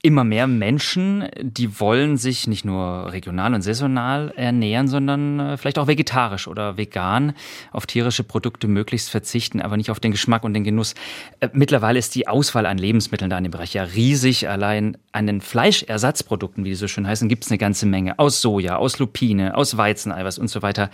[0.00, 5.76] Immer mehr Menschen, die wollen sich nicht nur regional und saisonal ernähren, sondern äh, vielleicht
[5.76, 7.32] auch vegetarisch oder vegan
[7.72, 10.94] auf tierische Produkte möglichst verzichten, aber nicht auf den Geschmack und den Genuss.
[11.40, 14.48] Äh, mittlerweile ist die Auswahl an Lebensmitteln da in dem Bereich ja riesig.
[14.48, 18.20] Allein an den Fleischersatzprodukten, wie die so schön heißen, gibt es eine ganze Menge.
[18.20, 20.90] Aus Soja, aus Lupine, aus Weizeneiweiß und so weiter.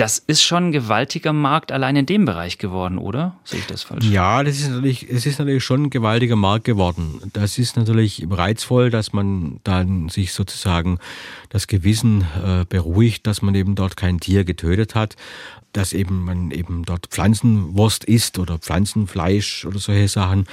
[0.00, 3.36] Das ist schon ein gewaltiger Markt allein in dem Bereich geworden, oder?
[3.44, 4.06] Sehe ich das falsch?
[4.06, 7.20] Ja, das ist natürlich, es ist natürlich schon ein gewaltiger Markt geworden.
[7.34, 10.98] Das ist natürlich reizvoll, dass man dann sich sozusagen
[11.50, 15.16] das Gewissen äh, beruhigt, dass man eben dort kein Tier getötet hat
[15.72, 20.46] dass eben man eben dort Pflanzenwurst isst oder Pflanzenfleisch oder solche Sachen.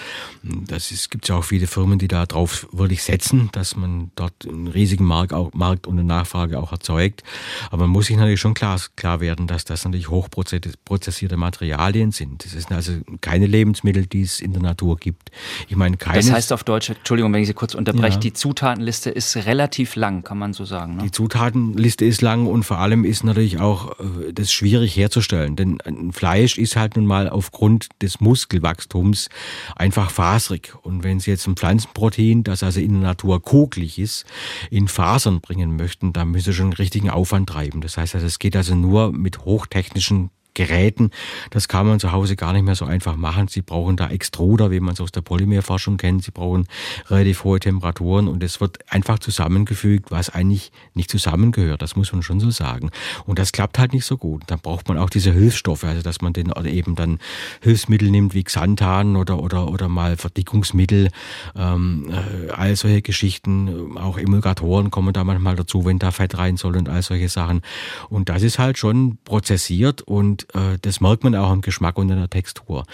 [0.44, 4.68] Das gibt ja auch viele Firmen, die da drauf wirklich setzen, dass man dort einen
[4.68, 7.24] riesigen Markt, auch, Markt und eine Nachfrage auch erzeugt.
[7.72, 12.46] Aber man muss sich natürlich schon klar, klar werden, dass das natürlich hochprozessierte Materialien sind.
[12.46, 15.32] Das sind also keine Lebensmittel, die es in der Natur gibt.
[15.68, 16.18] Ich meine, keine.
[16.18, 18.20] Das heißt auf Deutsch, Entschuldigung, wenn ich Sie kurz unterbreche, ja.
[18.20, 20.98] die Zutatenliste ist relativ lang, kann man so sagen.
[20.98, 21.04] Ne?
[21.04, 25.56] Die Zutatenliste ist lang und vor allem ist natürlich auch äh, das schwierig her herzustellen.
[25.56, 29.30] Denn ein Fleisch ist halt nun mal aufgrund des Muskelwachstums
[29.76, 30.74] einfach faserig.
[30.82, 34.26] Und wenn Sie jetzt ein Pflanzenprotein, das also in der Natur kugelig ist,
[34.70, 37.82] in Fasern bringen möchten, dann müssen Sie schon einen richtigen Aufwand treiben.
[37.82, 41.12] Das heißt also, es geht also nur mit hochtechnischen Geräten.
[41.52, 43.48] Das kann man zu Hause gar nicht mehr so einfach machen.
[43.48, 46.24] Sie brauchen da Extruder, wie man es aus der Polymerforschung kennt.
[46.24, 46.68] Sie brauchen
[47.10, 51.84] relativ hohe Temperaturen und es wird einfach zusammengefügt, was eigentlich nicht zusammengehört.
[51.84, 52.90] Das muss man schon so sagen.
[53.28, 54.46] Und das klappt halt nicht so gut.
[54.48, 57.20] Dann braucht man auch diese Hilfsstoffe, also dass man den eben dann
[57.62, 61.10] Hilfsmittel nimmt wie Xanthan oder oder oder mal Verdickungsmittel,
[61.56, 63.96] ähm, äh, all solche Geschichten.
[63.96, 67.62] Auch Emulgatoren kommen da manchmal dazu, wenn da Fett rein soll und all solche Sachen.
[68.10, 72.10] Und das ist halt schon prozessiert und äh, das merkt man auch am Geschmack und
[72.10, 72.86] in der Textur.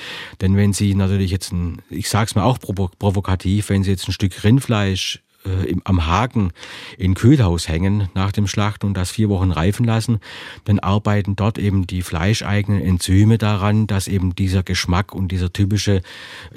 [0.42, 4.08] Denn wenn Sie natürlich jetzt ein, ich sage es mal auch provokativ, wenn Sie jetzt
[4.08, 6.52] ein Stück Rindfleisch äh, im, am Haken
[6.98, 10.20] in Kühlhaus hängen nach dem Schlachten und das vier Wochen reifen lassen,
[10.66, 16.02] dann arbeiten dort eben die fleischeigenen Enzyme daran, dass eben dieser Geschmack und dieser typische,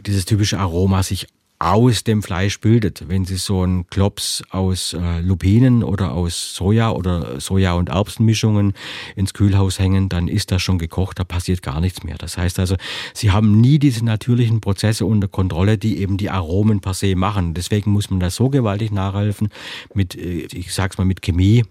[0.00, 1.26] dieses typische Aroma sich
[1.58, 3.08] aus dem Fleisch bildet.
[3.08, 8.74] Wenn Sie so einen Klops aus äh, Lupinen oder aus Soja oder Soja- und Erbsenmischungen
[9.14, 12.16] ins Kühlhaus hängen, dann ist das schon gekocht, da passiert gar nichts mehr.
[12.18, 12.76] Das heißt also,
[13.14, 17.54] Sie haben nie diese natürlichen Prozesse unter Kontrolle, die eben die Aromen per se machen.
[17.54, 19.48] Deswegen muss man da so gewaltig nachhelfen
[19.94, 21.64] mit, äh, ich sag's mal, mit Chemie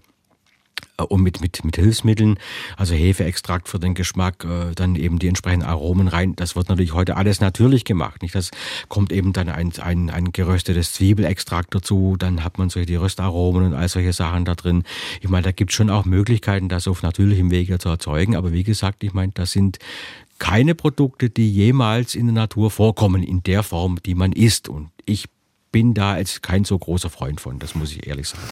[1.04, 2.38] und mit, mit, mit Hilfsmitteln,
[2.76, 6.34] also Hefeextrakt für den Geschmack, äh, dann eben die entsprechenden Aromen rein.
[6.36, 8.22] Das wird natürlich heute alles natürlich gemacht.
[8.22, 8.34] Nicht?
[8.34, 8.50] Das
[8.88, 13.66] kommt eben dann ein, ein, ein geröstetes Zwiebelextrakt dazu, dann hat man solche die Röstaromen
[13.66, 14.84] und all solche Sachen da drin.
[15.20, 18.36] Ich meine, da gibt es schon auch Möglichkeiten, das auf natürlichem Wege zu erzeugen.
[18.36, 19.78] Aber wie gesagt, ich meine, das sind
[20.38, 24.68] keine Produkte, die jemals in der Natur vorkommen, in der Form, die man isst.
[24.68, 25.26] Und ich
[25.72, 28.42] bin da als kein so großer Freund von, das muss ich ehrlich sagen.